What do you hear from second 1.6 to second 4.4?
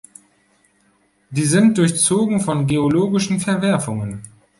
durchzogen von geologischen Verwerfungen.